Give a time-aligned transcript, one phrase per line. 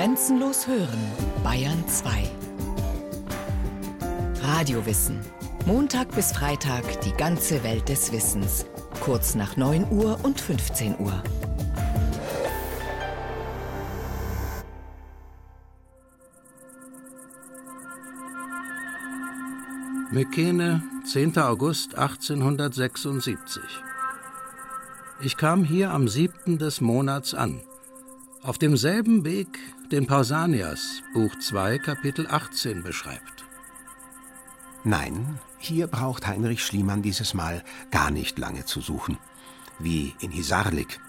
[0.00, 0.98] Grenzenlos hören,
[1.44, 2.30] Bayern 2.
[4.42, 5.20] Radiowissen.
[5.66, 8.64] Montag bis Freitag die ganze Welt des Wissens.
[9.00, 11.22] Kurz nach 9 Uhr und 15 Uhr.
[20.10, 21.36] Mykene, 10.
[21.36, 23.62] August 1876.
[25.20, 26.56] Ich kam hier am 7.
[26.56, 27.60] des Monats an.
[28.42, 29.58] Auf demselben Weg,
[29.92, 33.44] den Pausanias, Buch 2, Kapitel 18 beschreibt.
[34.82, 39.18] Nein, hier braucht Heinrich Schliemann dieses Mal gar nicht lange zu suchen.
[39.78, 41.00] Wie in Hisarlik,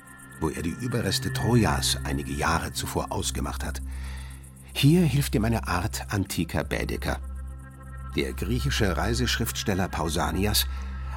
[0.42, 3.82] wo er die Überreste Trojas einige Jahre zuvor ausgemacht hat.
[4.74, 7.22] Hier hilft ihm eine Art antiker Bädeker.
[8.18, 10.66] Der griechische Reiseschriftsteller Pausanias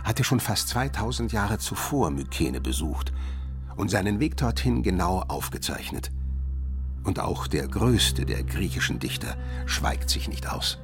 [0.04, 3.12] hatte schon fast 2000 Jahre zuvor Mykene besucht
[3.76, 6.10] und seinen Weg dorthin genau aufgezeichnet.
[7.04, 10.78] Und auch der größte der griechischen Dichter schweigt sich nicht aus.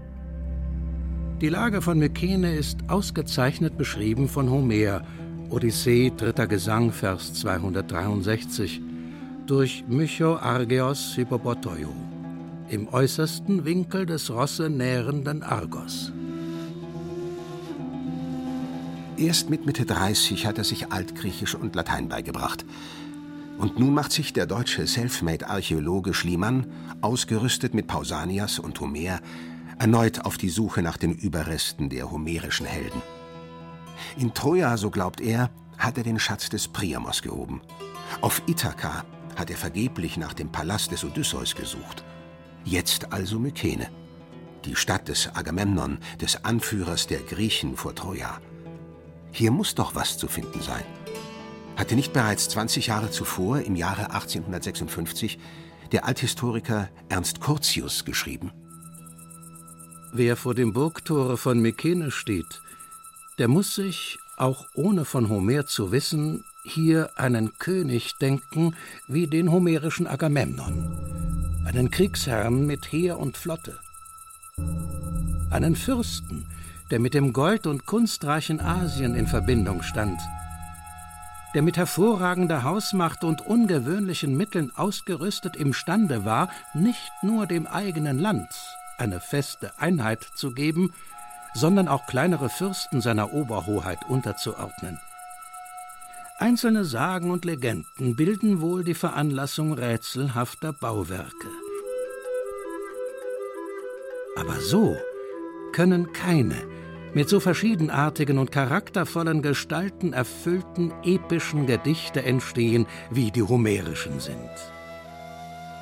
[1.40, 5.02] Die Lage von Mykene ist ausgezeichnet beschrieben von Homer,
[5.48, 8.82] Odyssee, dritter Gesang, Vers 263,
[9.46, 11.88] durch Mycho Argeos Hypobotoio
[12.68, 16.12] im äußersten Winkel des Rosse nährenden Argos.
[19.20, 22.64] Erst mit Mitte 30 hat er sich Altgriechisch und Latein beigebracht.
[23.58, 26.66] Und nun macht sich der deutsche Selfmade-Archäologe Schliemann,
[27.02, 29.20] ausgerüstet mit Pausanias und Homer,
[29.78, 33.02] erneut auf die Suche nach den Überresten der homerischen Helden.
[34.16, 37.60] In Troja, so glaubt er, hat er den Schatz des Priamos gehoben.
[38.22, 39.04] Auf Ithaka
[39.36, 42.04] hat er vergeblich nach dem Palast des Odysseus gesucht.
[42.64, 43.90] Jetzt also Mykene,
[44.64, 48.40] die Stadt des Agamemnon, des Anführers der Griechen vor Troja.
[49.32, 50.84] Hier muss doch was zu finden sein.
[51.76, 55.38] Hatte nicht bereits 20 Jahre zuvor, im Jahre 1856,
[55.92, 58.52] der Althistoriker Ernst Curtius geschrieben?
[60.12, 62.62] Wer vor dem Burgtore von Mykene steht,
[63.38, 68.74] der muss sich, auch ohne von Homer zu wissen, hier einen König denken
[69.06, 73.78] wie den homerischen Agamemnon, einen Kriegsherrn mit Heer und Flotte,
[75.50, 76.46] einen Fürsten,
[76.90, 80.20] der mit dem Gold- und kunstreichen Asien in Verbindung stand,
[81.54, 88.48] der mit hervorragender Hausmacht und ungewöhnlichen Mitteln ausgerüstet imstande war, nicht nur dem eigenen Land
[88.98, 90.92] eine feste Einheit zu geben,
[91.54, 95.00] sondern auch kleinere Fürsten seiner Oberhoheit unterzuordnen.
[96.38, 101.48] Einzelne Sagen und Legenden bilden wohl die Veranlassung rätselhafter Bauwerke.
[104.36, 104.96] Aber so
[105.72, 106.56] können keine
[107.14, 114.50] mit so verschiedenartigen und charaktervollen Gestalten erfüllten epischen Gedichte entstehen, wie die homerischen sind.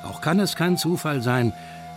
[0.03, 1.53] Auch kann es kein Zufall sein,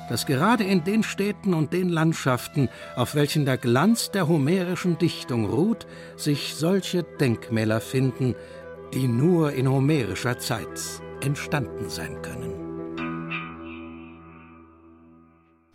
[0.09, 5.47] dass gerade in den Städten und den Landschaften, auf welchen der Glanz der homerischen Dichtung
[5.47, 8.35] ruht, sich solche Denkmäler finden,
[8.93, 10.67] die nur in homerischer Zeit
[11.23, 12.62] entstanden sein können.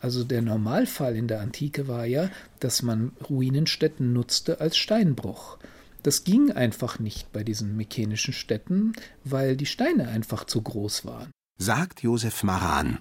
[0.07, 2.29] Also der Normalfall in der Antike war ja,
[2.61, 5.57] dass man Ruinenstätten nutzte als Steinbruch.
[6.01, 8.93] Das ging einfach nicht bei diesen mykenischen Städten,
[9.25, 11.31] weil die Steine einfach zu groß waren.
[11.57, 12.99] Sagt Josef Maran,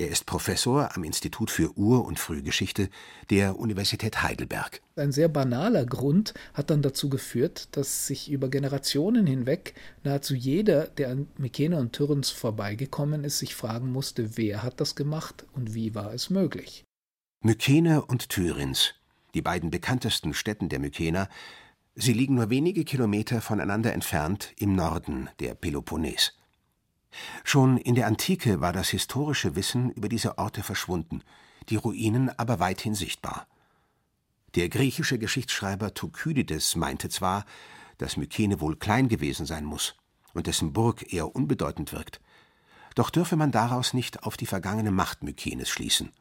[0.00, 2.88] er ist Professor am Institut für Ur- und Frühgeschichte
[3.30, 4.80] der Universität Heidelberg.
[4.94, 10.86] Ein sehr banaler Grund hat dann dazu geführt, dass sich über Generationen hinweg nahezu jeder,
[10.86, 15.74] der an Mykene und Tyrens vorbeigekommen ist, sich fragen musste, wer hat das gemacht und
[15.74, 16.84] wie war es möglich.
[17.40, 18.94] Mykene und Tyrins,
[19.34, 21.28] die beiden bekanntesten Städten der Mykener,
[21.96, 26.37] sie liegen nur wenige Kilometer voneinander entfernt im Norden der Peloponnes.
[27.44, 31.22] Schon in der Antike war das historische Wissen über diese Orte verschwunden,
[31.68, 33.46] die Ruinen aber weithin sichtbar.
[34.54, 37.44] Der griechische Geschichtsschreiber Thukydides meinte zwar,
[37.98, 39.94] dass Mykene wohl klein gewesen sein muss
[40.32, 42.20] und dessen Burg eher unbedeutend wirkt,
[42.94, 46.12] doch dürfe man daraus nicht auf die vergangene Macht Mykenes schließen.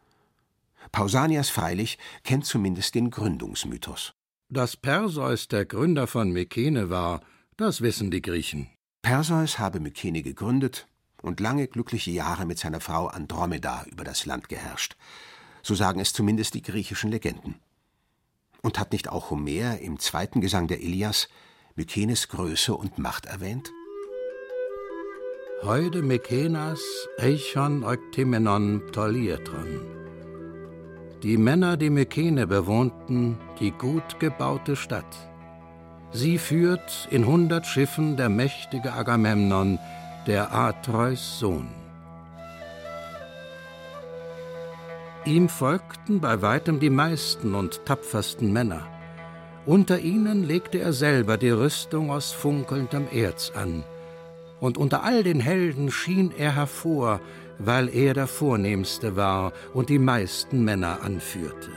[0.92, 4.14] Pausanias freilich kennt zumindest den Gründungsmythos.
[4.50, 7.22] Dass Perseus der Gründer von Mykene war,
[7.58, 8.70] das wissen die Griechen.
[9.08, 10.86] Perseus habe Mykene gegründet
[11.22, 14.98] und lange glückliche Jahre mit seiner Frau Andromeda über das Land geherrscht.
[15.64, 17.56] So sagen es zumindest die griechischen Legenden.
[18.62, 21.30] Und hat nicht auch Homer im zweiten Gesang der Ilias
[21.78, 23.72] Mykenes Größe und Macht erwähnt?
[25.64, 26.82] Heude Mykenas
[27.18, 29.86] Eichon Euktimenon Ptolietron.
[31.24, 35.30] Die Männer, die Mykene bewohnten, die gut gebaute Stadt.
[36.12, 39.78] Sie führt in hundert Schiffen der mächtige Agamemnon,
[40.26, 41.68] der Atreus Sohn.
[45.26, 48.88] Ihm folgten bei weitem die meisten und tapfersten Männer.
[49.66, 53.84] Unter ihnen legte er selber die Rüstung aus funkelndem Erz an.
[54.62, 57.20] Und unter all den Helden schien er hervor,
[57.60, 61.72] weil er der Vornehmste war und die meisten Männer anführte.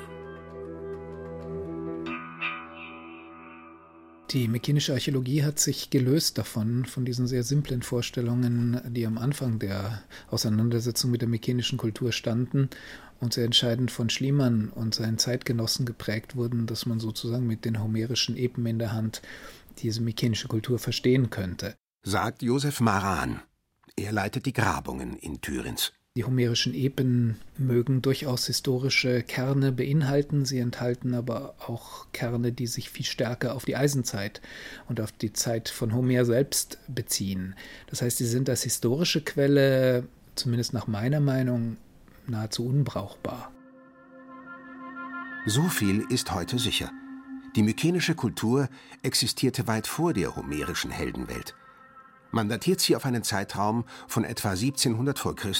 [4.30, 9.58] Die mykenische Archäologie hat sich gelöst davon, von diesen sehr simplen Vorstellungen, die am Anfang
[9.58, 12.70] der Auseinandersetzung mit der mykenischen Kultur standen
[13.18, 17.82] und sehr entscheidend von Schliemann und seinen Zeitgenossen geprägt wurden, dass man sozusagen mit den
[17.82, 19.20] homerischen Epen in der Hand
[19.78, 21.74] diese mykenische Kultur verstehen könnte.
[22.04, 23.42] Sagt Josef Maran.
[23.96, 25.92] Er leitet die Grabungen in Thürins.
[26.16, 32.90] Die homerischen Epen mögen durchaus historische Kerne beinhalten, sie enthalten aber auch Kerne, die sich
[32.90, 34.40] viel stärker auf die Eisenzeit
[34.88, 37.54] und auf die Zeit von Homer selbst beziehen.
[37.86, 41.76] Das heißt, sie sind als historische Quelle, zumindest nach meiner Meinung,
[42.26, 43.52] nahezu unbrauchbar.
[45.46, 46.90] So viel ist heute sicher.
[47.54, 48.68] Die mykenische Kultur
[49.04, 51.54] existierte weit vor der homerischen Heldenwelt.
[52.32, 55.34] Man datiert sie auf einen Zeitraum von etwa 1700 v.
[55.34, 55.50] Chr.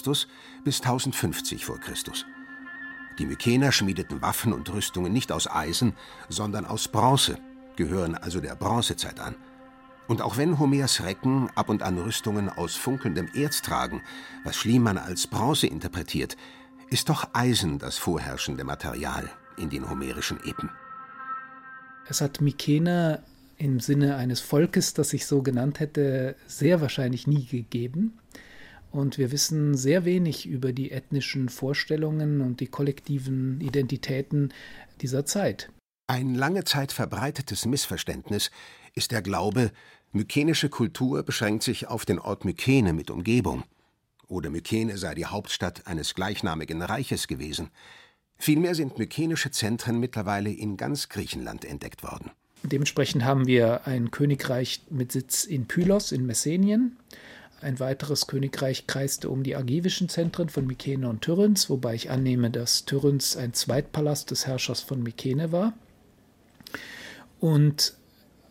[0.64, 1.74] bis 1050 v.
[1.74, 1.94] Chr.
[3.18, 5.94] Die Mykener schmiedeten Waffen und Rüstungen nicht aus Eisen,
[6.28, 7.38] sondern aus Bronze,
[7.76, 9.34] gehören also der Bronzezeit an.
[10.06, 14.02] Und auch wenn Homers Recken ab und an Rüstungen aus funkelndem Erz tragen,
[14.44, 16.36] was Schliemann als Bronze interpretiert,
[16.88, 20.70] ist doch Eisen das vorherrschende Material in den homerischen Epen.
[22.08, 23.22] Es hat Mykene
[23.60, 28.18] im Sinne eines Volkes, das sich so genannt hätte, sehr wahrscheinlich nie gegeben.
[28.90, 34.52] Und wir wissen sehr wenig über die ethnischen Vorstellungen und die kollektiven Identitäten
[35.02, 35.70] dieser Zeit.
[36.06, 38.50] Ein lange Zeit verbreitetes Missverständnis
[38.94, 39.70] ist der Glaube,
[40.12, 43.62] mykenische Kultur beschränkt sich auf den Ort Mykene mit Umgebung.
[44.26, 47.68] Oder Mykene sei die Hauptstadt eines gleichnamigen Reiches gewesen.
[48.38, 52.30] Vielmehr sind mykenische Zentren mittlerweile in ganz Griechenland entdeckt worden.
[52.62, 56.96] Dementsprechend haben wir ein Königreich mit Sitz in Pylos in Messenien.
[57.62, 62.50] Ein weiteres Königreich kreiste um die argivischen Zentren von Mykene und Tyrenz, wobei ich annehme,
[62.50, 65.74] dass Tyrenz ein Zweitpalast des Herrschers von Mykene war.
[67.38, 67.94] Und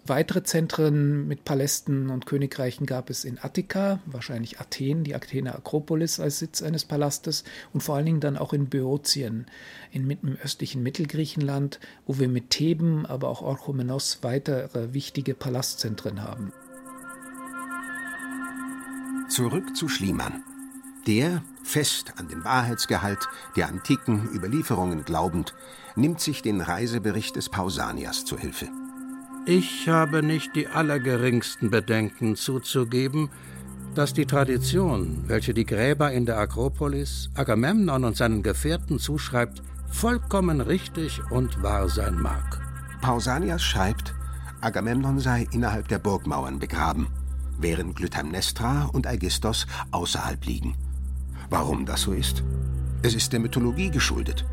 [0.10, 6.20] Weitere Zentren mit Palästen und Königreichen gab es in Attika, wahrscheinlich Athen, die Athener Akropolis
[6.20, 9.46] als Sitz eines Palastes und vor allen Dingen dann auch in Böotien,
[9.92, 16.54] in im östlichen Mittelgriechenland, wo wir mit Theben, aber auch Orchomenos weitere wichtige Palastzentren haben.
[19.30, 20.44] Zurück zu Schliemann.
[21.06, 25.54] Der, fest an den Wahrheitsgehalt der antiken Überlieferungen glaubend,
[25.96, 28.70] nimmt sich den Reisebericht des Pausanias zur Hilfe.
[29.46, 33.30] Ich habe nicht die allergeringsten Bedenken zuzugeben,
[33.96, 40.62] dass die Tradition, welche die Gräber in der Akropolis Agamemnon und seinen Gefährten zuschreibt, vollkommen
[40.62, 42.62] richtig und wahr sein mag.
[43.02, 44.14] Pausanias schreibt,
[44.62, 47.08] Agamemnon sei innerhalb der Burgmauern begraben,
[47.58, 50.76] während Glytaimnestra und Aegisthos außerhalb liegen.
[51.50, 52.44] Warum das so ist?
[53.02, 54.46] Es ist der Mythologie geschuldet.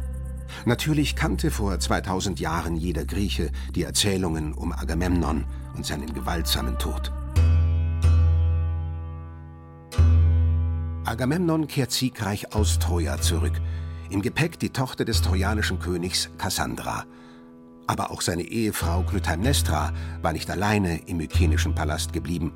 [0.65, 5.45] Natürlich kannte vor 2000 Jahren jeder Grieche die Erzählungen um Agamemnon
[5.77, 7.13] und seinen gewaltsamen Tod.
[11.05, 13.61] Agamemnon kehrt siegreich aus Troja zurück.
[14.11, 17.05] Im Gepäck die Tochter des trojanischen Königs Kassandra.
[17.87, 19.93] Aber auch seine Ehefrau Clytemnestra
[20.23, 22.53] war nicht alleine im mykenischen Palast geblieben,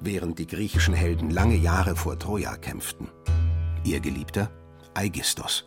[0.00, 3.08] während die griechischen Helden lange Jahre vor Troja kämpften.
[3.84, 4.50] Ihr Geliebter
[4.94, 5.64] Aegisthos.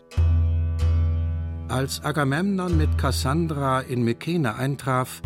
[1.70, 5.22] Als Agamemnon mit Kassandra in Mykene eintraf,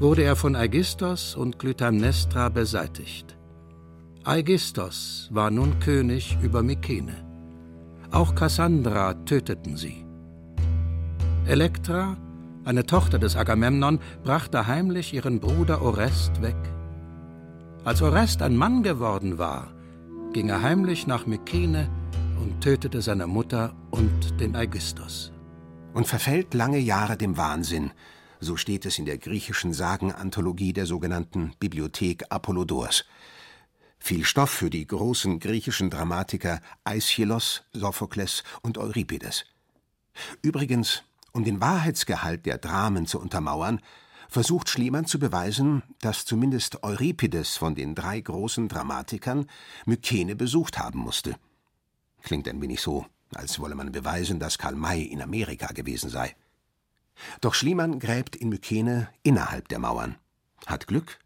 [0.00, 3.36] wurde er von Aegisthos und Clytemnestra beseitigt.
[4.24, 7.14] Aegisthos war nun König über Mykene.
[8.10, 10.04] Auch Kassandra töteten sie.
[11.46, 12.16] Elektra,
[12.64, 16.56] eine Tochter des Agamemnon, brachte heimlich ihren Bruder Orest weg.
[17.84, 19.68] Als Orest ein Mann geworden war,
[20.32, 21.88] ging er heimlich nach Mykene
[22.42, 25.33] und tötete seine Mutter und den Aegisthos
[25.94, 27.92] und verfällt lange Jahre dem Wahnsinn,
[28.40, 33.04] so steht es in der griechischen Sagenanthologie der sogenannten Bibliothek Apollodors.
[33.98, 39.46] Viel Stoff für die großen griechischen Dramatiker Aeschylos, Sophokles und Euripides.
[40.42, 43.80] Übrigens, um den Wahrheitsgehalt der Dramen zu untermauern,
[44.28, 49.46] versucht Schliemann zu beweisen, dass zumindest Euripides von den drei großen Dramatikern
[49.86, 51.36] Mykene besucht haben musste.
[52.22, 53.06] Klingt ein wenig so,
[53.36, 56.34] als wolle man beweisen, dass Karl May in Amerika gewesen sei.
[57.40, 60.16] Doch Schliemann gräbt in Mykene innerhalb der Mauern,
[60.66, 61.18] hat Glück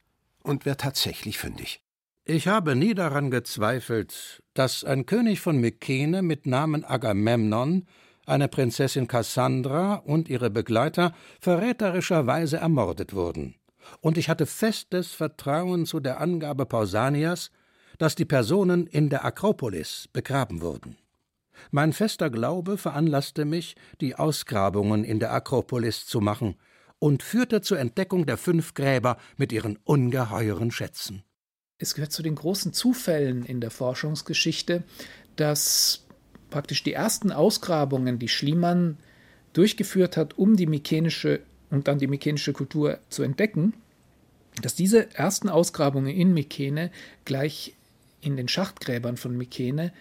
[0.43, 1.83] und wird tatsächlich fündig.
[2.25, 7.87] Ich habe nie daran gezweifelt, dass ein König von Mykene mit Namen Agamemnon
[8.27, 13.55] eine Prinzessin Cassandra und ihre Begleiter verräterischerweise ermordet wurden.
[14.01, 17.51] Und ich hatte festes Vertrauen zu der Angabe Pausanias,
[17.97, 20.97] dass die Personen in der Akropolis begraben wurden.
[21.71, 26.57] Mein fester Glaube veranlasste mich, die Ausgrabungen in der Akropolis zu machen
[26.99, 31.23] und führte zur Entdeckung der fünf Gräber mit ihren ungeheuren Schätzen.
[31.79, 34.83] Es gehört zu den großen Zufällen in der Forschungsgeschichte,
[35.37, 36.05] dass
[36.51, 38.97] praktisch die ersten Ausgrabungen, die Schliemann
[39.53, 43.75] durchgeführt hat, um die mykenische und dann die mykenische Kultur zu entdecken,
[44.63, 46.91] dass diese ersten Ausgrabungen in Mykene
[47.25, 47.75] gleich
[48.21, 49.93] in den Schachtgräbern von Mykene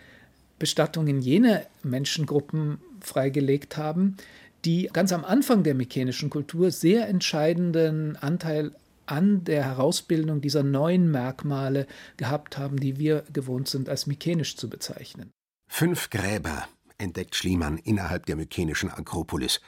[0.59, 4.17] Bestattungen jener Menschengruppen freigelegt haben,
[4.65, 8.71] die ganz am Anfang der mykenischen Kultur sehr entscheidenden Anteil
[9.05, 11.87] an der Herausbildung dieser neuen Merkmale
[12.17, 15.31] gehabt haben, die wir gewohnt sind, als mykenisch zu bezeichnen.
[15.69, 19.61] Fünf Gräber entdeckt Schliemann innerhalb der mykenischen Akropolis,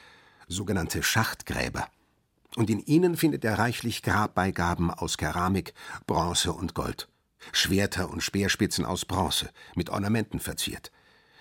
[0.48, 1.88] sogenannte Schachtgräber.
[2.56, 5.72] Und in ihnen findet er reichlich Grabbeigaben aus Keramik,
[6.06, 7.08] Bronze und Gold.
[7.52, 10.90] Schwerter und Speerspitzen aus Bronze, mit Ornamenten verziert.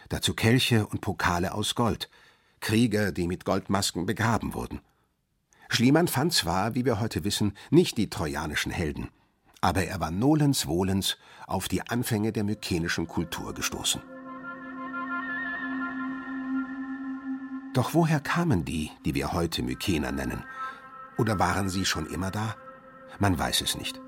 [0.10, 2.10] Dazu Kelche und Pokale aus Gold.
[2.60, 4.82] Krieger, die mit Goldmasken begraben wurden.
[5.70, 9.10] Schliemann fand zwar, wie wir heute wissen, nicht die trojanischen Helden,
[9.62, 14.01] aber er war nolens wohlens auf die Anfänge der mykenischen Kultur gestoßen.
[17.74, 20.44] Doch woher kamen die, die wir heute Mykener nennen?
[21.18, 22.56] Oder waren sie schon immer da?
[23.20, 24.01] Man weiß es nicht.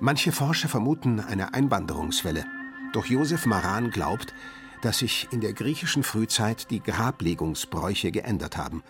[0.00, 2.44] Manche Forscher vermuten eine Einwanderungswelle.
[2.92, 4.34] Doch Josef Maran glaubt,
[4.82, 8.82] dass sich in der griechischen Frühzeit die Grablegungsbräuche geändert haben,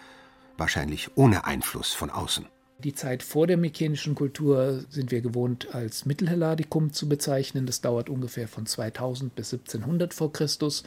[0.57, 2.47] wahrscheinlich ohne Einfluss von außen.
[2.79, 7.67] Die Zeit vor der mykenischen Kultur sind wir gewohnt als Mittelhelladikum zu bezeichnen.
[7.67, 10.85] Das dauert ungefähr von 2000 bis 1700 vor Christus.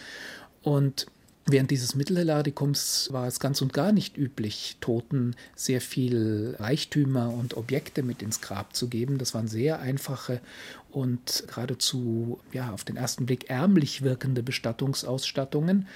[0.63, 1.05] Und
[1.45, 7.57] Während dieses Mittelhelladikums war es ganz und gar nicht üblich, Toten sehr viel Reichtümer und
[7.57, 9.17] Objekte mit ins Grab zu geben.
[9.17, 10.39] Das waren sehr einfache
[10.89, 15.87] und geradezu ja, auf den ersten Blick ärmlich wirkende Bestattungsausstattungen.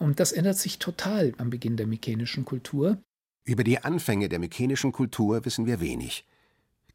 [0.00, 2.98] Und das ändert sich total am Beginn der mykenischen Kultur.
[3.44, 6.26] Über die Anfänge der mykenischen Kultur wissen wir wenig.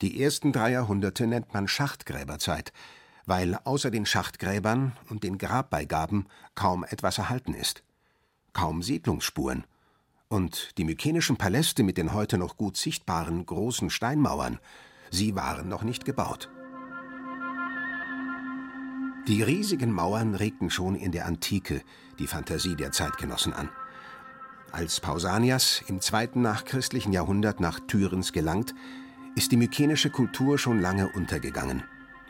[0.01, 2.73] Die ersten drei Jahrhunderte nennt man Schachtgräberzeit
[3.25, 7.83] weil außer den Schachtgräbern und den Grabbeigaben kaum etwas erhalten ist.
[8.53, 9.65] Kaum Siedlungsspuren.
[10.27, 14.59] Und die mykenischen Paläste mit den heute noch gut sichtbaren großen Steinmauern,
[15.11, 16.49] sie waren noch nicht gebaut.
[19.27, 21.81] Die riesigen Mauern regten schon in der Antike
[22.19, 23.69] die Fantasie der Zeitgenossen an.
[24.71, 28.75] Als Pausanias im zweiten nachchristlichen Jahrhundert nach Tyrens gelangt,
[29.35, 31.83] ist die mykenische Kultur schon lange untergegangen.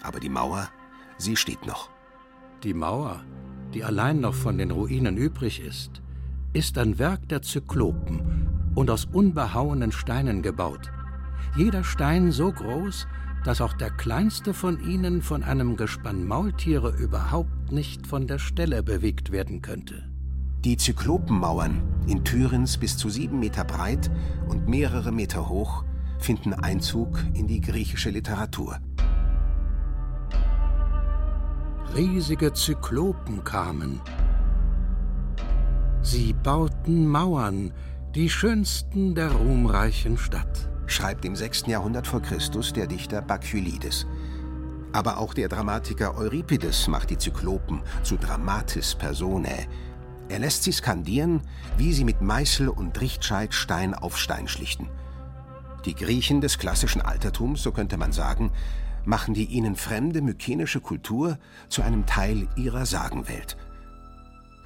[0.03, 0.69] Aber die Mauer
[1.17, 1.89] Sie steht noch.
[2.63, 3.21] Die Mauer,
[3.73, 6.01] die allein noch von den Ruinen übrig ist,
[6.53, 10.91] ist ein Werk der Zyklopen und aus unbehauenen Steinen gebaut.
[11.55, 13.07] Jeder Stein so groß,
[13.43, 18.83] dass auch der kleinste von ihnen von einem Gespann Maultiere überhaupt nicht von der Stelle
[18.83, 20.09] bewegt werden könnte.
[20.65, 24.09] Die Zyklopenmauern, in Thürens bis zu sieben Meter breit
[24.47, 25.83] und mehrere Meter hoch,
[26.17, 28.79] finden Einzug in die griechische Literatur
[31.93, 34.01] riesige Zyklopen kamen.
[36.01, 37.73] Sie bauten Mauern,
[38.13, 40.69] die schönsten der ruhmreichen Stadt.
[40.87, 41.67] Schreibt im 6.
[41.67, 44.05] Jahrhundert vor Christus der Dichter Bakhylides.
[44.93, 49.67] Aber auch der Dramatiker Euripides macht die Zyklopen zu Dramatis Personae.
[50.29, 51.41] Er lässt sie skandieren,
[51.77, 54.89] wie sie mit Meißel und Richtscheit Stein auf Stein schlichten.
[55.85, 58.51] Die Griechen des klassischen Altertums, so könnte man sagen,
[59.05, 61.37] machen die ihnen fremde mykenische Kultur
[61.69, 63.57] zu einem Teil ihrer Sagenwelt.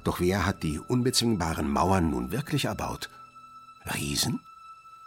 [0.04, 3.10] Doch wer hat die unbezwingbaren Mauern nun wirklich erbaut?
[3.94, 4.40] Riesen?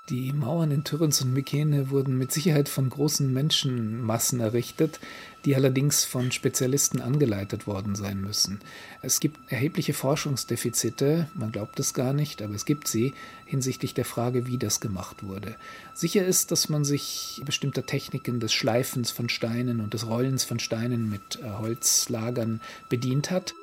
[0.10, 5.00] Die Mauern in Tyrens und Mykene wurden mit Sicherheit von großen Menschenmassen errichtet,
[5.46, 8.60] die allerdings von Spezialisten angeleitet worden sein müssen.
[9.02, 13.14] Es gibt erhebliche Forschungsdefizite, man glaubt es gar nicht, aber es gibt sie
[13.46, 15.56] hinsichtlich der Frage, wie das gemacht wurde.
[15.94, 20.60] Sicher ist, dass man sich bestimmter Techniken des Schleifens von Steinen und des Rollens von
[20.60, 23.54] Steinen mit äh, Holzlagern bedient hat.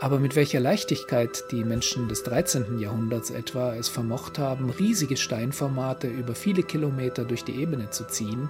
[0.00, 2.78] Aber mit welcher Leichtigkeit die Menschen des 13.
[2.78, 8.48] Jahrhunderts etwa es vermocht haben, riesige Steinformate über viele Kilometer durch die Ebene zu ziehen,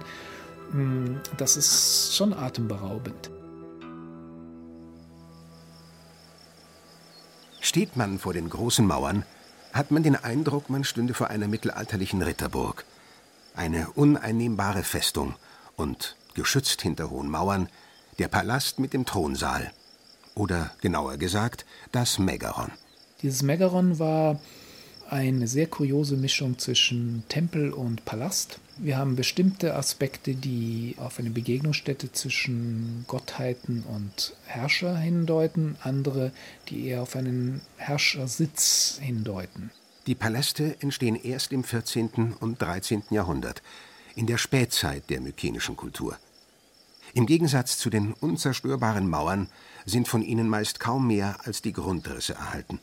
[0.71, 3.29] hm, das ist schon atemberaubend.
[7.59, 9.25] Steht man vor den großen Mauern,
[9.73, 12.85] hat man den Eindruck, man stünde vor einer mittelalterlichen Ritterburg.
[13.55, 15.35] Eine uneinnehmbare Festung
[15.75, 17.67] und, geschützt hinter hohen Mauern,
[18.19, 19.73] der Palast mit dem Thronsaal
[20.35, 22.71] oder genauer gesagt das Megaron.
[23.21, 24.39] Dieses Megaron war
[25.11, 28.59] eine sehr kuriose Mischung zwischen Tempel und Palast.
[28.77, 36.31] Wir haben bestimmte Aspekte, die auf eine Begegnungsstätte zwischen Gottheiten und Herrscher hindeuten, andere,
[36.69, 39.71] die eher auf einen Herrschersitz hindeuten.
[40.07, 42.33] Die Paläste entstehen erst im 14.
[42.39, 43.03] und 13.
[43.11, 43.61] Jahrhundert,
[44.15, 46.17] in der Spätzeit der mykenischen Kultur.
[47.13, 49.49] Im Gegensatz zu den unzerstörbaren Mauern
[49.85, 52.79] sind von ihnen meist kaum mehr als die Grundrisse erhalten.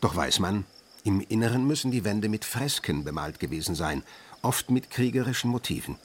[0.00, 0.64] Doch weiß man,
[1.04, 4.02] im Inneren müssen die Wände mit Fresken bemalt gewesen sein,
[4.42, 5.96] oft mit kriegerischen Motiven.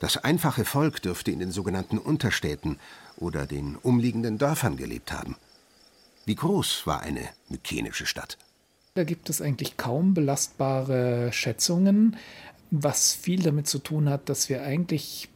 [0.00, 2.78] Das einfache Volk dürfte in den sogenannten Unterstädten
[3.16, 5.36] oder den umliegenden Dörfern gelebt haben.
[6.26, 8.36] Wie groß war eine mykenische Stadt?
[8.94, 12.16] Da gibt es eigentlich kaum belastbare Schätzungen,
[12.70, 15.28] was viel damit zu tun hat, dass wir eigentlich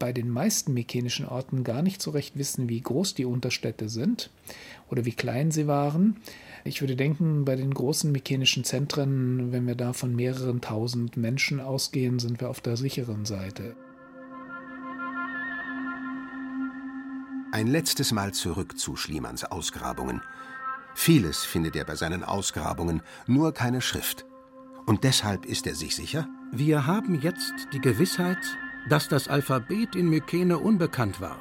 [0.00, 4.30] bei den meisten mykenischen Orten gar nicht so recht wissen, wie groß die Unterstädte sind
[4.88, 6.16] oder wie klein sie waren.
[6.64, 11.60] Ich würde denken, bei den großen mykenischen Zentren, wenn wir da von mehreren tausend Menschen
[11.60, 13.76] ausgehen, sind wir auf der sicheren Seite.
[17.52, 20.22] Ein letztes Mal zurück zu Schliemanns Ausgrabungen.
[20.94, 24.24] Vieles findet er bei seinen Ausgrabungen, nur keine Schrift.
[24.86, 26.26] Und deshalb ist er sich sicher?
[26.52, 28.38] Wir haben jetzt die Gewissheit,
[28.88, 31.38] dass das Alphabet in Mykene unbekannt war.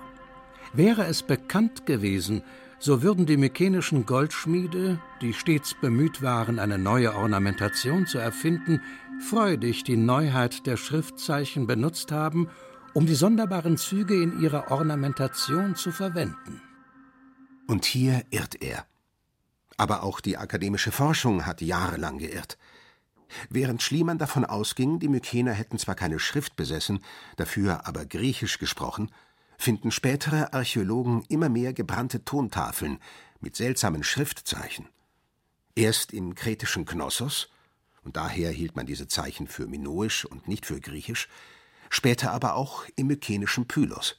[0.74, 2.44] Wäre es bekannt gewesen,
[2.80, 8.82] so würden die mykenischen Goldschmiede, die stets bemüht waren, eine neue Ornamentation zu erfinden,
[9.20, 12.48] freudig die Neuheit der Schriftzeichen benutzt haben,
[12.94, 16.62] um die sonderbaren Züge in ihrer Ornamentation zu verwenden.
[17.68, 18.86] Und hier irrt er.
[19.78, 22.58] Aber auch die akademische Forschung hat jahrelang geirrt.
[23.50, 27.04] Während Schliemann davon ausging, die Mykener hätten zwar keine Schrift besessen,
[27.38, 29.12] dafür aber Griechisch gesprochen,
[29.58, 33.00] finden spätere Archäologen immer mehr gebrannte Tontafeln
[33.40, 34.88] mit seltsamen Schriftzeichen.
[35.76, 37.50] Erst im kretischen Knossos,
[38.04, 41.28] und daher hielt man diese Zeichen für minoisch und nicht für griechisch,
[41.90, 44.18] später aber auch im mykenischen Pylos.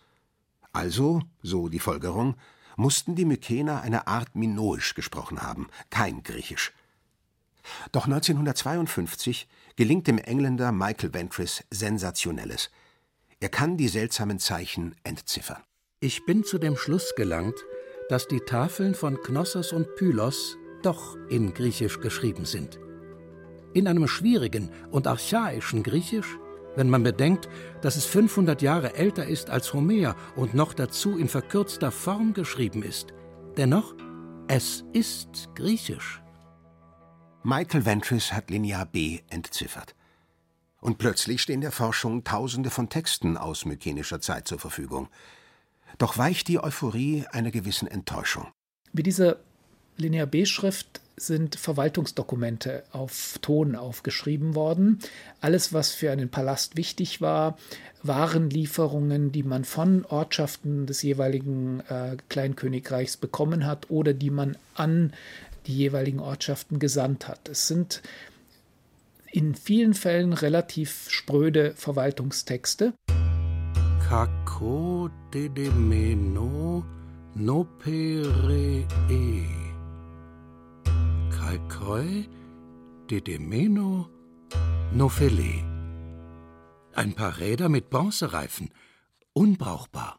[0.72, 2.36] Also, so die Folgerung,
[2.76, 6.72] mussten die Mykener eine Art minoisch gesprochen haben, kein griechisch.
[7.92, 12.70] Doch 1952 gelingt dem Engländer Michael Ventris Sensationelles.
[13.40, 15.62] Er kann die seltsamen Zeichen entziffern.
[16.00, 17.56] Ich bin zu dem Schluss gelangt,
[18.08, 22.78] dass die Tafeln von Knossos und Pylos doch in Griechisch geschrieben sind.
[23.72, 26.38] In einem schwierigen und archaischen Griechisch,
[26.76, 27.48] wenn man bedenkt,
[27.82, 32.82] dass es 500 Jahre älter ist als Homer und noch dazu in verkürzter Form geschrieben
[32.82, 33.08] ist.
[33.56, 33.94] Dennoch,
[34.48, 36.22] es ist Griechisch.
[37.42, 39.94] Michael Ventris hat Linear B entziffert.
[40.80, 45.08] Und plötzlich stehen der Forschung Tausende von Texten aus mykenischer Zeit zur Verfügung.
[45.96, 48.48] Doch weicht die Euphorie einer gewissen Enttäuschung.
[48.92, 49.38] Wie diese
[49.96, 54.98] Linear B-Schrift sind Verwaltungsdokumente auf Ton aufgeschrieben worden.
[55.40, 57.58] Alles, was für einen Palast wichtig war,
[58.02, 65.12] Warenlieferungen, die man von Ortschaften des jeweiligen äh, Kleinkönigreichs bekommen hat oder die man an
[65.66, 67.48] die jeweiligen Ortschaften gesandt hat.
[67.48, 68.02] Es sind
[69.32, 72.94] in vielen Fällen relativ spröde Verwaltungstexte.
[74.08, 76.84] Kako dedemeno
[77.34, 79.44] nopere e.
[81.30, 82.28] Kalkoi
[83.08, 84.08] dedemeno
[84.92, 85.64] nofele.
[86.94, 88.70] Ein paar Räder mit Bronzereifen.
[89.32, 90.18] Unbrauchbar.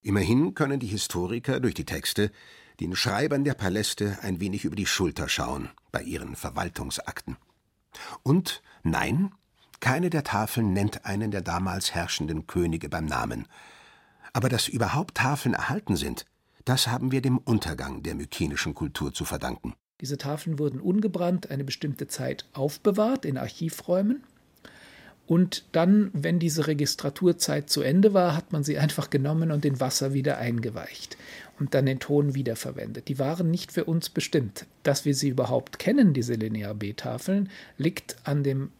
[0.00, 2.30] Immerhin können die Historiker durch die Texte
[2.82, 7.36] den Schreibern der Paläste ein wenig über die Schulter schauen bei ihren Verwaltungsakten.
[8.24, 9.30] Und nein,
[9.78, 13.46] keine der Tafeln nennt einen der damals herrschenden Könige beim Namen.
[14.32, 16.26] Aber dass überhaupt Tafeln erhalten sind,
[16.64, 19.74] das haben wir dem Untergang der mykenischen Kultur zu verdanken.
[20.00, 24.24] Diese Tafeln wurden ungebrannt eine bestimmte Zeit aufbewahrt in Archivräumen.
[25.26, 29.80] Und dann, wenn diese Registraturzeit zu Ende war, hat man sie einfach genommen und in
[29.80, 31.16] Wasser wieder eingeweicht
[31.58, 33.08] und dann den Ton wiederverwendet.
[33.08, 34.66] Die waren nicht für uns bestimmt.
[34.82, 38.70] Dass wir sie überhaupt kennen, diese Linear B-Tafeln, liegt an dem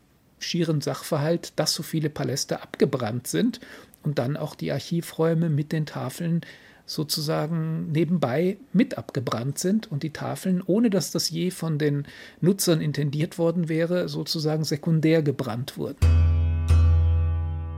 [0.40, 3.60] schieren Sachverhalt, dass so viele Paläste abgebrannt sind
[4.02, 6.40] und dann auch die Archivräume mit den Tafeln
[6.84, 12.06] sozusagen nebenbei mit abgebrannt sind und die Tafeln, ohne dass das je von den
[12.40, 15.98] Nutzern intendiert worden wäre, sozusagen sekundär gebrannt wurden.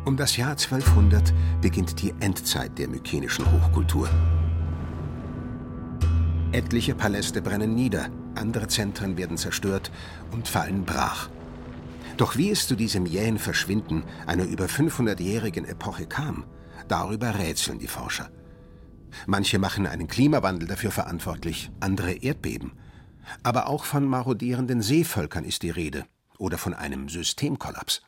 [0.04, 4.08] Um das Jahr 1200 beginnt die Endzeit der mykenischen Hochkultur.
[6.52, 9.90] Etliche Paläste brennen nieder, andere Zentren werden zerstört
[10.30, 11.30] und fallen brach.
[12.18, 16.44] Doch wie es zu diesem jähen Verschwinden einer über 500-jährigen Epoche kam,
[16.86, 18.30] darüber rätseln die Forscher.
[19.26, 22.72] Manche machen einen Klimawandel dafür verantwortlich, andere Erdbeben.
[23.42, 26.04] Aber auch von marodierenden Seevölkern ist die Rede
[26.38, 28.02] oder von einem Systemkollaps.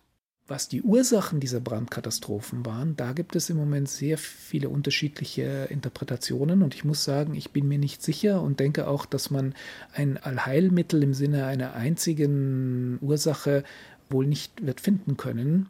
[0.49, 6.63] Was die Ursachen dieser Brandkatastrophen waren, da gibt es im Moment sehr viele unterschiedliche Interpretationen
[6.63, 9.55] und ich muss sagen, ich bin mir nicht sicher und denke auch, dass man
[9.93, 13.65] ein Allheilmittel im Sinne einer einzigen Ursache
[14.09, 15.69] wohl nicht wird finden können.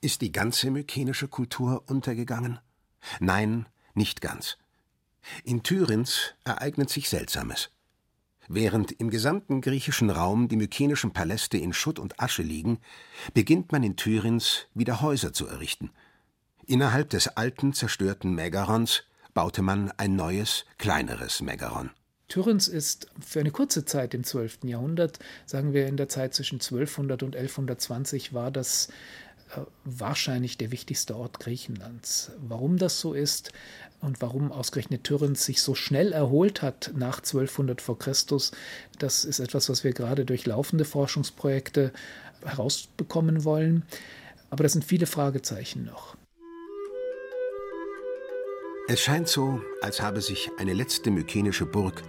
[0.00, 2.58] Ist die ganze mykenische Kultur untergegangen?
[3.20, 4.56] Nein, nicht ganz.
[5.44, 7.68] In Thürins ereignet sich Seltsames.
[8.48, 12.78] Während im gesamten griechischen Raum die mykenischen Paläste in Schutt und Asche liegen,
[13.32, 15.90] beginnt man in Thyrins wieder Häuser zu errichten.
[16.66, 19.04] Innerhalb des alten, zerstörten Megarons
[19.34, 21.90] baute man ein neues, kleineres Megaron.
[22.28, 24.60] Thyrins ist für eine kurze Zeit im 12.
[24.64, 28.88] Jahrhundert, sagen wir in der Zeit zwischen 1200 und 1120, war das
[29.50, 32.32] äh, wahrscheinlich der wichtigste Ort Griechenlands.
[32.38, 33.52] Warum das so ist,
[34.04, 38.52] und warum ausgerechnet Tyrens sich so schnell erholt hat nach 1200 vor Christus,
[38.98, 41.92] das ist etwas, was wir gerade durch laufende Forschungsprojekte
[42.44, 43.84] herausbekommen wollen.
[44.50, 46.16] Aber das sind viele Fragezeichen noch.
[48.86, 52.02] Es scheint so, als habe sich eine letzte mykenische Burg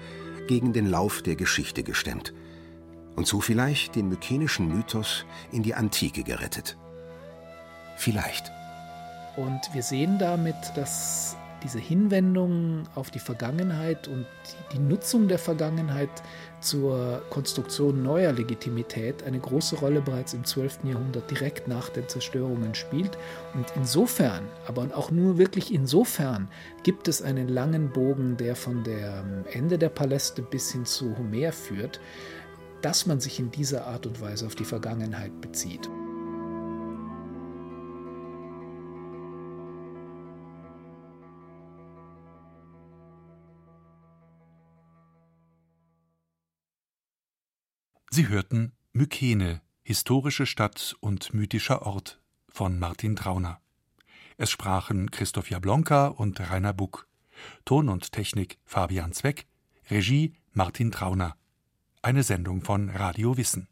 [0.48, 2.34] gegen den Lauf der Geschichte gestemmt
[3.16, 6.78] und so vielleicht den mykenischen Mythos in die Antike gerettet.
[7.96, 8.52] Vielleicht.
[9.38, 14.28] Und wir sehen damit, dass diese Hinwendung auf die Vergangenheit und
[14.72, 16.12] die Nutzung der Vergangenheit
[16.60, 20.84] zur Konstruktion neuer Legitimität eine große Rolle bereits im 12.
[20.84, 23.18] Jahrhundert direkt nach den Zerstörungen spielt.
[23.56, 26.50] Und insofern, aber auch nur wirklich insofern,
[26.84, 31.52] gibt es einen langen Bogen, der von dem Ende der Paläste bis hin zu Homer
[31.52, 32.00] führt,
[32.84, 35.90] dass man sich in dieser Art und Weise auf die Vergangenheit bezieht.
[48.16, 53.60] Sie hörten Mykene, historische Stadt und mythischer Ort von Martin Trauner.
[54.38, 57.10] Es sprachen Christoph Jablonka und Rainer Buck.
[57.66, 59.48] Ton und Technik Fabian Zweck,
[59.90, 61.36] Regie Martin Trauner.
[62.02, 63.68] Eine Sendung von Radio Wissen.